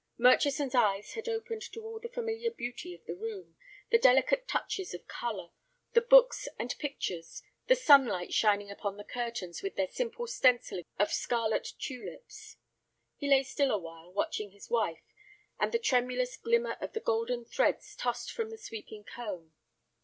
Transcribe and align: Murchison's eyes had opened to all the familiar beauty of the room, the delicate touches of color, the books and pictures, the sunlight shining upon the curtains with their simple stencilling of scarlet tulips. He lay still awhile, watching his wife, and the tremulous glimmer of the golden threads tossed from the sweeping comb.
Murchison's 0.17 0.73
eyes 0.73 1.13
had 1.13 1.29
opened 1.29 1.61
to 1.61 1.85
all 1.85 1.99
the 1.99 2.09
familiar 2.09 2.49
beauty 2.49 2.91
of 2.95 3.05
the 3.05 3.13
room, 3.13 3.55
the 3.91 3.99
delicate 3.99 4.47
touches 4.47 4.95
of 4.95 5.07
color, 5.07 5.51
the 5.93 6.01
books 6.01 6.47
and 6.57 6.73
pictures, 6.79 7.43
the 7.67 7.75
sunlight 7.75 8.33
shining 8.33 8.71
upon 8.71 8.97
the 8.97 9.03
curtains 9.03 9.61
with 9.61 9.75
their 9.75 9.87
simple 9.91 10.25
stencilling 10.25 10.85
of 10.97 11.13
scarlet 11.13 11.73
tulips. 11.77 12.57
He 13.15 13.29
lay 13.29 13.43
still 13.43 13.69
awhile, 13.69 14.11
watching 14.11 14.49
his 14.49 14.71
wife, 14.71 15.13
and 15.59 15.71
the 15.71 15.77
tremulous 15.77 16.35
glimmer 16.35 16.77
of 16.81 16.93
the 16.93 16.99
golden 16.99 17.45
threads 17.45 17.95
tossed 17.95 18.31
from 18.31 18.49
the 18.49 18.57
sweeping 18.57 19.03
comb. 19.03 19.53